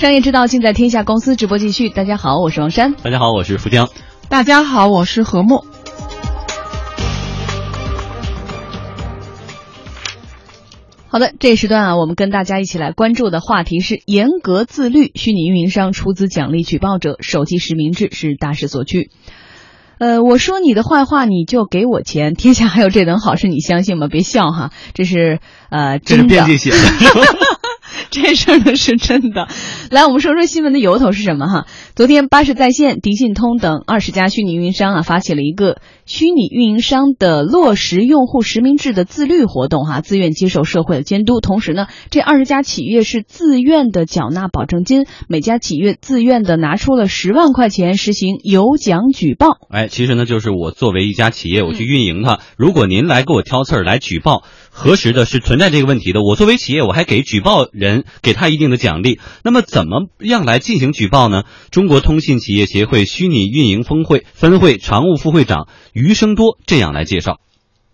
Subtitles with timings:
[0.00, 1.90] 商业之道尽在天下公司直播继续。
[1.90, 2.94] 大家好，我是王珊。
[2.94, 3.90] 大家好，我是付江。
[4.30, 5.66] 大家好，我是何墨。
[11.08, 19.10] 好的，这一时段啊，我们跟大家一起来关注的话题是严格自律，虚拟运营商出资奖励举报者，手机实名制是大势所趋。
[19.98, 22.32] 呃，我说你的坏话，你就给我钱。
[22.32, 24.08] 天下还有这等好事，你相信吗？
[24.08, 26.36] 别笑哈，这是呃真的。
[26.36, 26.76] 这是编辑写的。
[28.10, 29.48] 这事儿呢是真的，
[29.90, 31.66] 来，我们说说新闻的由头是什么哈？
[31.94, 41.40] 昨天，巴士在线、迪信通等二十家虚拟运营商啊，发起了一个虚拟运营商的落实用户实名制的自律活动哈，自愿接受社会的监督。
[41.40, 49.58] 同时呢，这二十家企业是自愿的缴纳保证金，每家企业自愿的拿出了十万块钱，实行有奖举报。
[49.70, 54.42] 哎，其实呢，就是我作为一家企业，我去运营它，如果您来给我挑刺儿来举报。
[54.82, 59.20] 核实的是存在这个问题的，我作为企业，我还给举报人给他一定的奖励。
[59.44, 61.42] 那么怎么样来进行举报呢？
[61.70, 67.40] 中国通信企业协会虚拟运营峰会分会常务副会长余生多这样来介绍：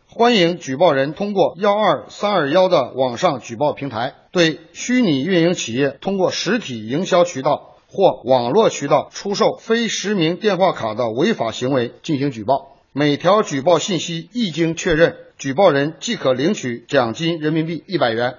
[0.07, 12.77] 欢迎举报人通过幺二三二幺的网上举报平台，对虚拟运营企业通过实体营销渠道或网络渠道出售非实名电话卡的违法行为进行举报。
[12.93, 15.17] 每条举报信息一经确认。
[15.39, 18.37] 举报人即可领取奖金人民币一百元。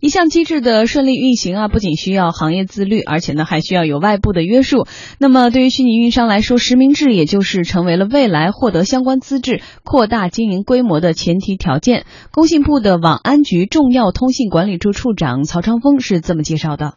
[0.00, 4.86] 一项机制的顺利运行啊，不仅需要行业自律，而且呢还需要有外部的约束。
[5.18, 12.06] 那么对于虚拟运营商来说，实名制也就是成为了未来获得相关资质、扩大经营规模的前提条件。
[12.32, 16.94] 工信部的网安局重要通信管理处处长曹昌峰是这么介绍的：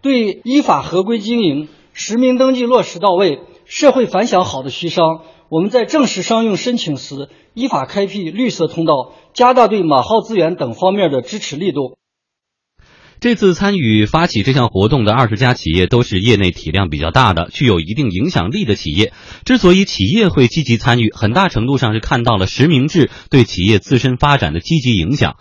[0.00, 5.20] 对依法合规经营、实名登记落实到位、社会反响好的虚商。
[5.54, 11.96] 我们在正式商用申请时，依法开辟绿色通道，加大对码号资源等方面的支持力度。
[13.20, 19.12] 这次参与发起这项活动的二十家企业都是业内体量比较大的、具有一定影响力的企业。
[19.44, 25.36] 之所以企业会积极参与，很大程度上是看到了实名制对企业自身发展的积极影响。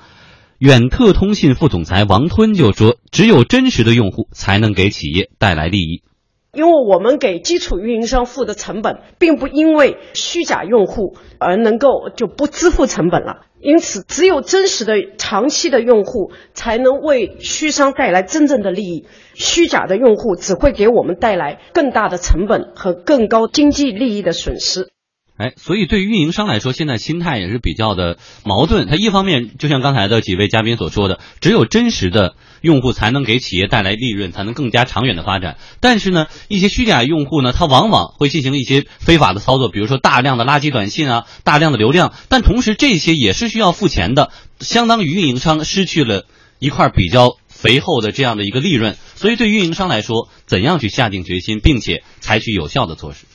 [0.59, 6.03] 远特通信副总裁王吞就说：“只有真实的用户，才能给企业带来利益。”
[6.53, 13.47] 因为我们给基础运营商付的成本，并不因为虚假用户而能够就不支付成本了。
[13.59, 19.07] 因此，只有真实的长期的用户，才能为虚商带来真正的利益。
[19.33, 24.89] 虚假的用户只会给我们带来更大的成本和更高经济利益的损失。
[25.35, 28.85] 哎，所以对于运营商来说，现在心态也是比较的矛盾。
[28.85, 35.57] 他一方面，就像刚才的几位嘉宾所说的，只有真实的用户才能给企业带来利润，才能更加长远的发展。
[35.79, 42.13] 但是呢，一些虚假用户呢，他往往会进行一些非法的操作，比如说大量的垃圾短信啊，大量的流量。
[42.29, 44.29] 但同时，这些也是需要付钱的，
[44.59, 46.27] 相当于运营商失去了
[46.59, 48.95] 一块比较肥厚的这样的一个利润。
[49.15, 53.25] 所以，对运营商来说，怎样去下定决心，并且采取有效的措施？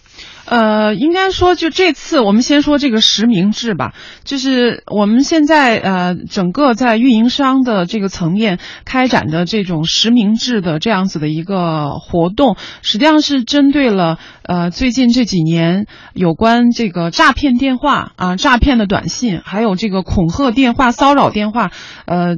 [0.48, 3.92] 呃，应该说，就这次我们先说这个实名制吧。
[4.25, 21.70] 就是我们现在呃，整个在运营商的这个层面开展的这种实名制的这样子的一个活动，实际上是针对了呃最近这几年有关这个诈骗电话啊、诈骗的短信，还有这个恐吓电话、骚扰电话，
[22.06, 22.37] 呃，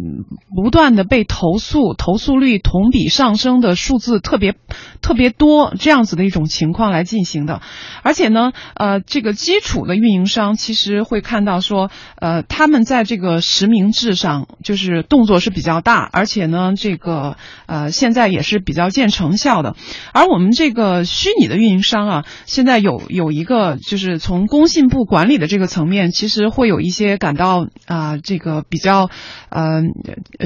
[0.62, 4.54] 不断的被投诉，投诉率同比上升的数字特别
[5.00, 7.60] 特别多，这样子的一种情况来进行的。
[8.02, 19.76] 而且呢，呃，这个基础的运营商其实会看到说，呃，他们在这个实名制上就是动作是比较大，而且呢，这个呃现在也是比较见成效的。
[20.14, 29.10] 而我们这个虚拟的运营商啊，现在有有一个就是从工信部管理的这个层面，其实会有一些感到啊这个比较
[29.50, 29.82] 呃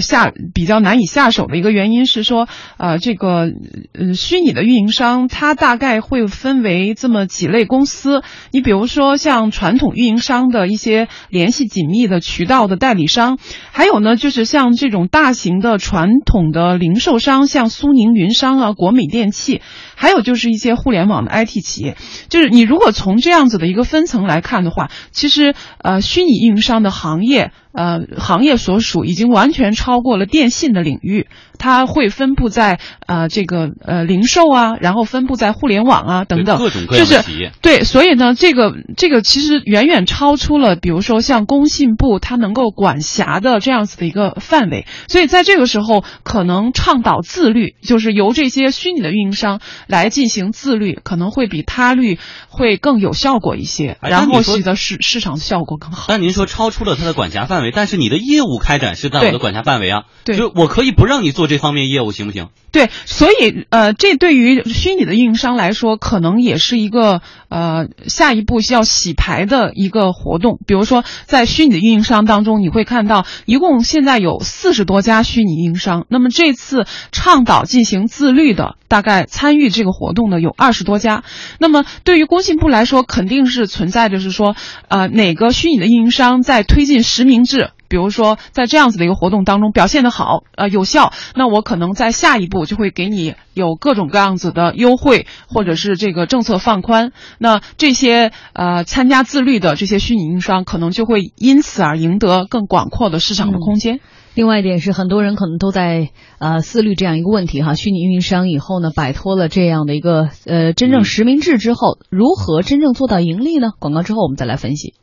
[0.01, 2.49] 下比较难以下手的一个原因是说，
[2.79, 3.53] 呃，这个
[3.93, 7.44] 呃虚拟的运营商它大概会分为这么几。
[7.45, 8.23] 几类公司，
[8.53, 13.37] 你比如说像传统运营商的一些联系紧密的渠道的代理商，
[13.71, 19.61] 还有呢就是像这种大型的传统的零售商，像苏宁云商啊、国美电器，
[19.95, 21.99] 还有就是一些互联网的 IT 企业。
[22.31, 27.53] 就是你如果从这样子的一个分层来看的话，其实呃虚拟运营商的行业。
[27.75, 31.27] 呃，行业所属已经完全超过了电信的领域，
[31.59, 37.51] 它会分布在呃这个呃零售啊，然后分布在互联网啊等等，各种各样的企业。
[37.61, 44.87] 对，所以呢，这个这个其实远远超出了，比如说像工信部它能够管辖的这样子的一个范围。
[45.09, 56.07] 所以在这个时候，可能倡导自律，就是由这些虚拟的运营商来进行自律，可能会比他律会更有效果一些，然后使得市市场效果更好。
[56.09, 57.64] 那您说超出了它的管辖范围？
[57.65, 60.05] 围，但是你的业务开展是在我的管辖范围啊。
[60.25, 62.49] 对，就我可以不让你做这方面业务，行不行？
[62.71, 70.59] 对，所以呃，这对于虚拟的运营商来说，可能也是一个呃下一步要洗牌的一个活动。
[70.67, 76.07] 比如说，在虚拟的运营商当中，你会看到一共现在有四十多家虚拟运营商。
[76.09, 81.23] 那么这次倡导进行自律的，大概参与这个活动的有二十多家。
[81.59, 84.57] 那么对于工信部来说，肯定是存在着是说，
[84.89, 87.54] 呃，哪个虚拟的运营商在推进实名制。
[87.89, 97.13] 比如说，在这样子的一个活动当中表现的好，呃，有效，那我可能在下一步就会给你有各种各样子的优惠，或者是这个政策放宽。
[97.39, 104.01] 那这些呃参加自律的这些虚拟运营商，可能就会因此而赢得更广阔的市场的空间。
[104.35, 113.69] 另外一点是，很多人可能都在呃思虑这样一个问题哈：虚拟运营商以后呢，摆脱了这样的一个呃真正实名制之后，如何真正做到盈利呢？
[113.79, 114.95] 广告之后我们再来分析。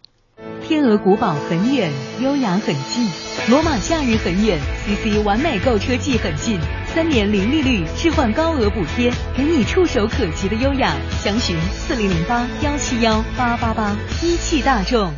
[0.72, 1.92] 天鹅古堡很远，
[2.22, 3.06] 优雅很近；
[3.50, 6.58] 罗马假日很远，CC 完美购车季很近。
[6.86, 10.96] 三年零利率置换高额补贴，给你触手可及的优雅。
[11.20, 13.98] 详询四零零八幺七幺八八八。
[14.24, 15.12] 一汽大众。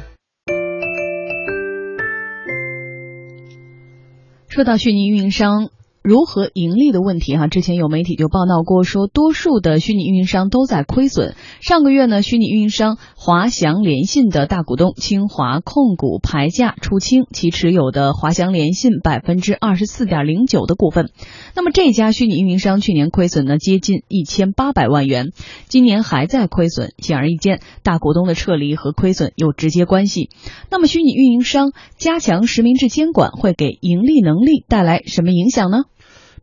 [4.50, 5.70] 说到虚拟运营商。
[6.04, 11.34] 如何盈利的问题哈，之前有媒体就报道过，说多数的虚拟运营商都在亏损。
[11.62, 21.10] 上个月呢，虚拟运营商华翔联信的大股东清华控股排价出清其持有的华翔联信百分之二十四点零九的股份。
[21.56, 25.32] 那么这家虚拟运营商去年亏损呢接近一千八百万元，
[25.70, 26.94] 今年还在亏损。
[26.98, 30.30] 显而易见，大股东的撤离和亏损有直接关系。
[30.70, 35.78] 那么虚拟运营商加强实名制监管会给盈利能力带来什么影响呢？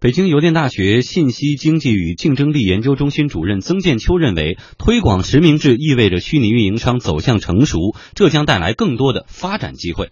[0.01, 10.09] 北京邮电大学信息经济与竞争力研究中心主任曾建秋认为，推广实名制意味着虚拟运营商走向成熟，这将带来更多的发展机会。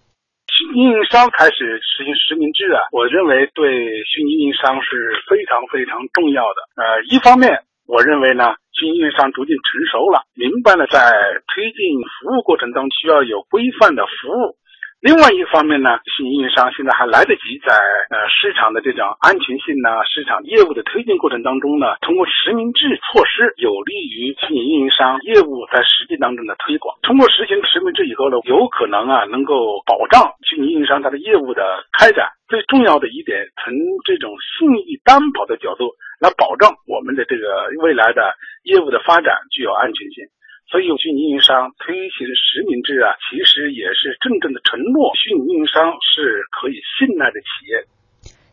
[0.77, 3.65] 运营商开始实行实名制啊，我认为对
[4.05, 6.59] 虚拟运营商是非常非常重要的。
[6.77, 11.01] 呃，一方面，我认为呢，虚拟运营商逐渐成熟了，明白了在
[11.49, 14.61] 推进服务过程中需要有规范的服务。
[15.01, 17.71] 另外一方面呢，虚拟运营商现在还来得及在
[18.11, 26.99] 呃市场的这种安全性呢，市场业务的推进过程当中呢，通过实名制措施，有利于虚拟运营商业务在实际当中的推广。
[27.03, 31.63] 通过实行实名制以后呢，有可能啊能够保障虚拟运营商它的业务的
[31.95, 32.35] 开展。
[32.49, 33.71] 最重要的一点，从
[34.05, 38.35] 这种信誉担保的角度来保障我们的这个未来的
[38.65, 40.27] 业务的发展具有安全性。
[40.71, 47.89] 所以，有虚拟运营商推行实名制啊，其实也是真正的承诺，虚拟运营商是可以信赖的企业。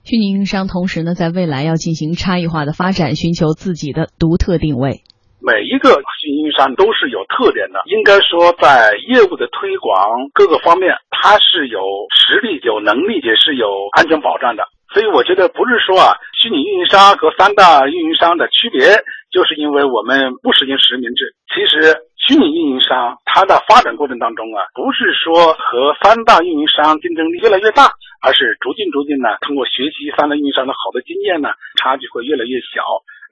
[0.07, 5.03] 虚拟运营商同时呢，在未来要进行差异化的发展，寻求自己的独特定位。
[5.44, 11.83] 每一个虚拟运营商都是有特点的，应该说在业务的推广各个方面，它是有
[12.15, 14.63] 实力、有能力，也是有安全保障的。
[14.94, 19.03] 所以，我觉得不是说啊，虚拟运营商和三大运营商的区别。
[19.35, 27.91] 就是因为我们不实行实名制，其实虚拟运营商它的发展过程当中啊，不是说和三大运营商竞争力越来越大，
[28.23, 32.79] 而是逐渐逐渐呢，通过学习三大运营商的好的经验呢，差距会越来越小。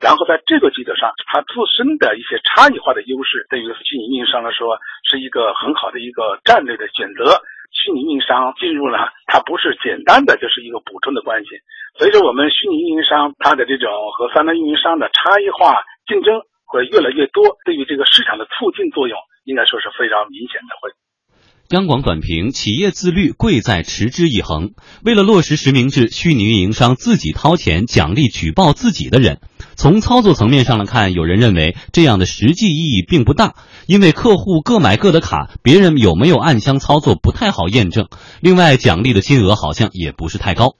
[0.04, 4.76] 然后在这个基础上，它自身的一些差异化的优势，对于虚拟运营商来说，
[5.08, 7.40] 是一个很好的一个战略的选择。
[7.72, 11.56] 虚拟运营商进入了，它不是简单的就是一个补充的关系。
[11.98, 20.76] 随着，我们虚拟运营商它的这种和三大运营商的差异化竞争会越来越多，对于这个市场的促进作用，应该说是非常明显的。
[20.82, 20.92] 会。
[21.70, 24.74] 央广短评：企业自律贵在持之以恒。
[25.04, 29.40] 为了落实实名制，虚拟运营商自己掏钱奖励举报自己的人。
[29.76, 33.56] 从操作层面上来看，有人认为这样的实际意义并不大，
[33.88, 38.08] 因为客户各买各的卡，别人有没有暗箱操作不太好验证。
[38.42, 40.76] 另外，奖励的金额好像也不是太高。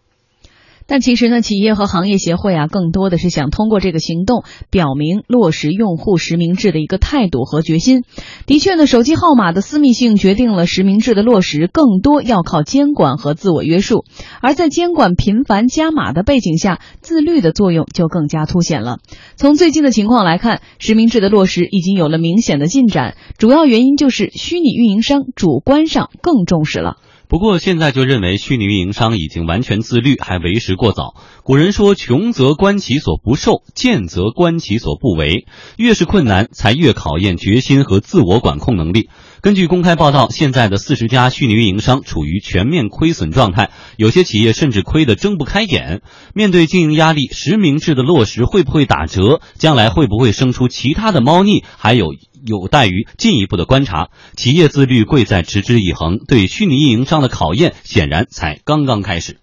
[0.88, 8.04] 但其实呢，企业和行业协会啊，更多的是想通过这个行动表明落实用户实名制的一个态度和决心。
[8.46, 14.06] 的确呢，手机号码的私密性决定了实名制的落实，更多要靠监管和自我约束。
[14.42, 18.98] 而在监管频繁加码的背景下，自律的作用就更加凸显了。
[19.36, 26.98] 从最近的情况来看，实名制的落实已经有了明显的进展，主要原因就是虚拟运营商主观上更重视了。
[27.34, 31.16] 不过现在就认为虚拟运营商已经完全自律，还为时过早。
[31.42, 39.10] 古人说：“穷则观其所不受，贱则观其所不为。”越是困难，才越考验决心和自我管控能力。
[39.44, 46.02] 根据公开报道，现在的四十家虚拟运营商处于全面亏损状态，有些企业甚至亏得睁不开眼。
[46.34, 49.42] 面对经营压力，实名制的落实会不会打折？
[49.58, 51.66] 将来会不会生出其他的猫腻？
[51.78, 54.12] 还有有待于进一步的观察。
[54.38, 59.40] 企业自律贵在持之以恒，对虚拟运营商的考验显然才刚刚开始。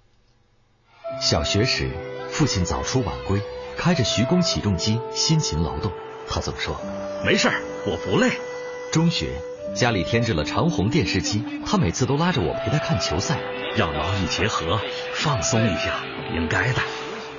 [1.20, 1.90] 小学时，
[2.30, 3.42] 父亲早出晚归，
[3.76, 5.92] 开着徐工起重机辛勤劳动。
[6.26, 6.80] 他总说
[7.26, 8.30] ：“没事儿，我不累。”
[8.92, 9.26] 中学。
[9.74, 13.38] 家里添置了长虹电视机，他每次都拉着我陪他看球赛，
[13.76, 14.80] 要劳逸结合，
[15.14, 16.80] 放松一下，应该的。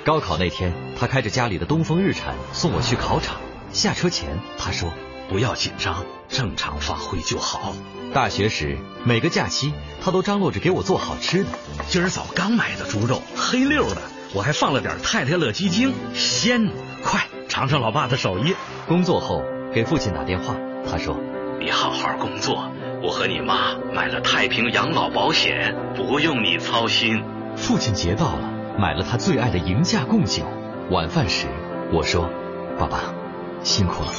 [0.03, 3.38] 高考那天，他开着家里的东风日产送我去考场。
[3.73, 4.91] 下车前，他说
[5.29, 7.75] ：“不要紧张，正常发挥就好。”
[8.13, 11.50] 大学时，每个假期他都张罗着给我做好吃的。
[11.89, 14.01] 今儿早刚买的猪肉，黑溜的，
[14.33, 16.69] 我还放了点太太乐鸡精，鲜。
[17.03, 18.55] 快尝尝老爸的手艺。
[18.88, 20.55] 工作后，给父亲打电话，
[20.89, 21.30] 他说。
[21.63, 22.72] 你好好工作，
[23.03, 27.24] 我和你妈买了太平养老保险，不用你操心。
[27.56, 30.41] 父亲节到了，买了他最爱的迎驾贡酒。
[30.89, 31.46] 晚饭时，
[31.94, 32.27] 我说
[32.80, 33.13] ：“爸爸，
[33.62, 34.10] 辛苦了。”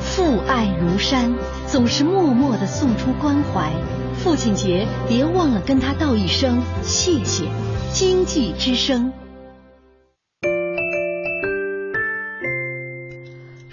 [0.00, 1.34] 父爱如山，
[1.66, 3.70] 总是默默的送出关怀。
[4.16, 7.44] 父亲节别忘了跟他道一声谢谢。
[7.92, 9.12] 经济之声。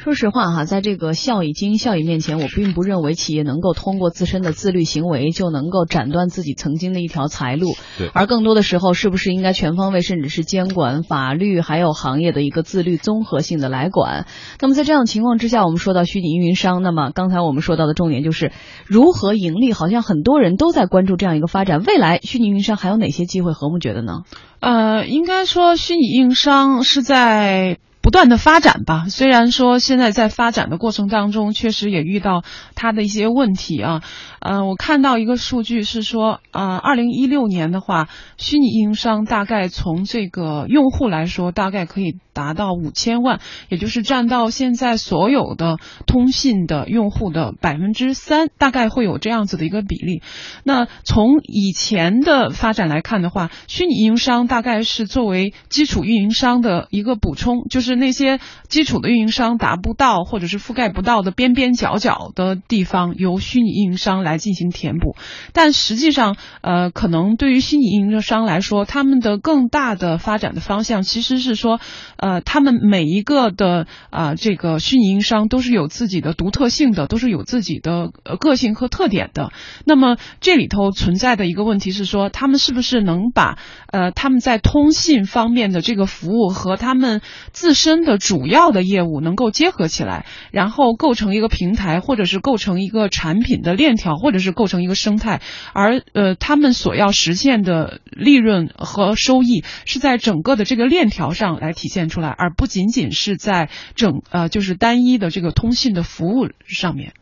[0.08, 7.74] 说实话哈，在这个效益经营效益面前，我并不认为企业能够通过自身的自律行为就能够斩断自己曾经的一条财路。
[7.98, 14.28] 对，而更多的时候，是不是应该全方位，甚至是监管、法律还有行业的一个自律综合性的来管？
[14.62, 18.54] 那么在这样的情况之下，我们说到虚拟运营商，那么刚才我们说到的重点就是
[18.86, 21.84] 如何盈利，好像很多人都在关注这样一个发展。
[21.84, 23.52] 未来虚拟运营商还有哪些机会？
[23.52, 24.22] 何木觉得呢？
[24.62, 27.80] 呃，应该说虚拟运营商是在。
[28.08, 32.42] 不断的发展吧，虽然说现在在发展的过程当中，确实也遇到
[32.74, 34.02] 它的一些问题啊。
[34.40, 43.40] 呃，我看到一个数据是说，啊，二零一六年的话，虚拟运营商大概从这个用户来说，大概可以达到五千万，
[43.70, 50.22] 也就是占到现在所有的通信的用户的百分之三，大概会有这样子的一个比例。
[50.64, 58.40] 那从以前的发展来看的话，虚拟运营商大概是作为基础运营商的一个补充，就是那些
[58.70, 64.38] 基础的运营商达不到或者是覆盖不到的边边角角的地方，由虚拟运营商来。
[64.48, 65.16] 进行填补，
[65.52, 71.80] 但实际上，呃，可能对于虚拟运营商来说，他们的更大的发展的方向其实是说，
[72.18, 79.52] 呃，他们每一个的啊，这个虚拟运营商都是有自己的独特性的，都是有自己的呃个性和特点的。
[79.86, 83.58] 那么这里头存在的一个问题是说，他们是不是能把
[83.92, 87.22] 呃他们在通信方面的这个服务和他们
[87.54, 94.17] 自身的主要的业务能够结合起来，然后构成一个平台，或者是构成一个产品的链条。
[94.18, 95.42] 或者是构成一个生态，
[95.74, 107.14] 而呃，他们所要实现的利润和收益是在整个的这个链条上来体现出来，而不仅仅是在整呃就是单一的这个通信的服务上面。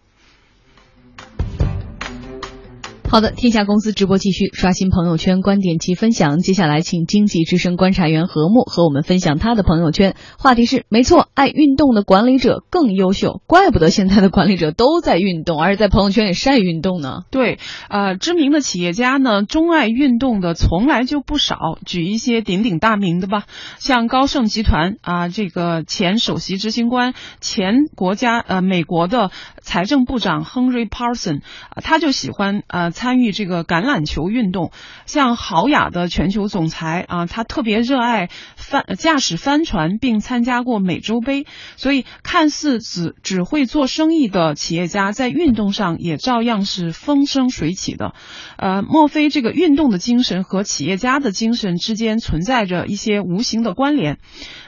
[3.16, 6.40] 好的，天下公司直播继续刷新朋友圈观点及分享。
[6.40, 17.22] 接下来，请经济之声观察员何木和我们分享他的朋友圈话题是：没错，爱运动的管理者更优秀，怪不得现在的管理者都在运动，而且在朋友圈里晒运动呢。
[17.32, 17.58] 对，
[17.88, 21.80] 呃，知名的企业家呢，钟爱运动的从来就不少。
[21.86, 23.46] 举一些鼎鼎大名的吧，
[23.80, 29.32] 像高盛集团啊，这个前首席执行官、前国家呃美国的
[29.62, 31.40] 财政部长 Henry Paulson，
[31.82, 32.92] 他就喜欢呃。
[33.06, 34.72] 参与这个橄榄球运动，
[35.06, 41.46] 像豪雅的全球总裁啊，他特别热爱帆驾驶帆船，并参加过美洲杯。
[41.76, 48.16] 所以，看似只只会做生意的企业家，在运动上也照样是风生水起的。
[48.58, 54.18] 呃，莫非这个运动的精神和企业家的精神之间存在着一些无形的关联？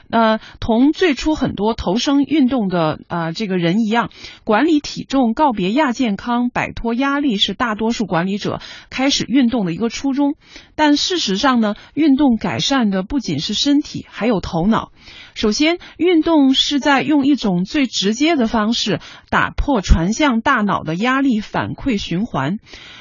[0.09, 4.09] 呃，同最初很多投身运动的啊这个人一样，
[4.43, 8.59] 管理体重、告别亚健康、摆脱压力是大多数管理者
[8.89, 10.35] 开始运动的一个初衷。
[10.75, 14.91] 但事实上呢，运动改善的不仅是身体，还有头脑。
[15.37, 22.57] 首先，运动是在用一种最直接的方式打破传向大脑的压力反馈循环。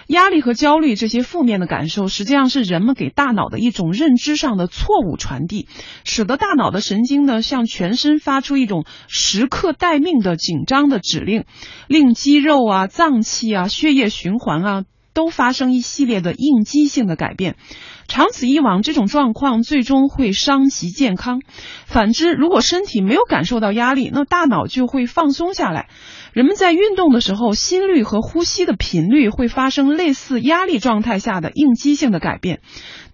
[0.06, 5.66] 压力和焦虑这些负面的感受，实际上是人们给大脑的一种认知上的错误传递，
[6.04, 11.44] 使得大脑的神经呢向全身发出一种时刻待命的紧张的指令，
[11.88, 17.56] 令肌肉啊、脏器啊、血液循环啊都发生一系列的应激性的改变。
[18.08, 21.40] 长此以往，这种状况最终会伤及健康。
[21.84, 25.88] 反之，如果身体没有感受到压力，那大脑就会放松下来。
[26.32, 32.60] 人们在运动的时候，心率和呼吸的频率会发生类似压力状态下的应激性的改变，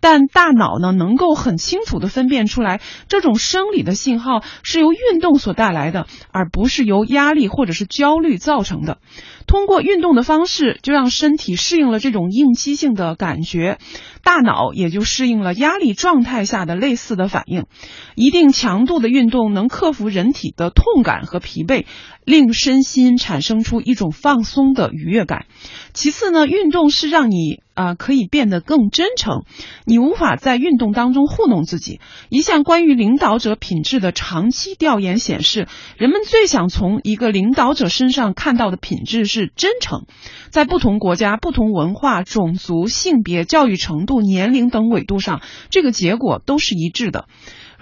[0.01, 8.99] 但大脑呢能够很清楚地分辨出来，这种生理的信号是由运动所带来的，而不是由压力或者是焦虑造成的。
[9.47, 13.79] 通过运动的方式，就让身体适应了这种应激性的感觉，
[14.23, 17.67] 大脑也就适应了压力状态下的类似的反应。
[18.15, 21.87] 一定强度的运动能克服人体的痛感和疲惫，
[22.25, 25.47] 令身心产生出一种放松的愉悦感。
[25.93, 29.45] 其次呢，运动是让你啊、可以变得更真诚，
[29.85, 32.01] 你无法在运动当中糊弄自己。
[32.29, 40.07] 一项关于领导者品质的长期调研显示，人们最想从一个领导者身上看到的品质是真诚。
[40.51, 47.27] 在不同国家、不同文化、种族、性别、教育程度、年龄等纬度上，这个结果都是一致的。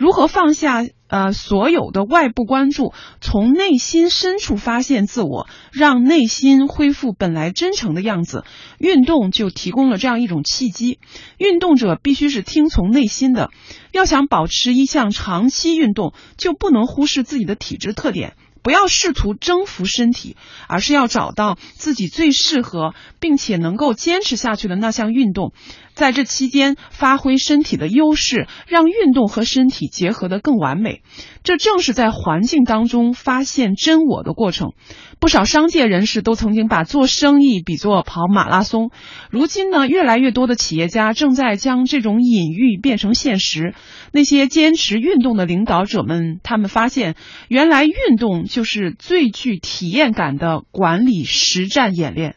[0.00, 8.44] 如何放下呃所有的外部关注，从内心深处发现自我，让内心恢复本来真诚的样子？
[8.78, 11.00] 运动就提供了这样一种契机。
[11.36, 13.50] 运动者必须是听从内心的，
[13.92, 18.36] 要想保持一项长期运动，就不能忽视自己的体质特点。
[18.62, 20.36] 不要试图征服身体，
[20.68, 25.52] 而是要找到自己最适合并且能够坚持下去的那项运动，
[25.94, 31.02] 在这期间发挥身体的优势，让运动和身体结合得更完美。
[31.42, 34.72] 这正是在环境当中发现真我的过程。
[35.18, 38.90] 不少商界人士都曾经把做生意比作跑马拉松，
[39.30, 43.74] 如今呢，越来越多的企业家正在将这种隐喻变成现实。
[44.12, 47.16] 那些坚持运动的领导者们，他们发现，
[47.48, 52.34] 原来运动就是最具体验感的管理实战演练。